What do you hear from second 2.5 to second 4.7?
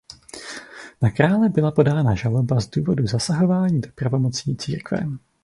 z důvodu zasahování do pravomocí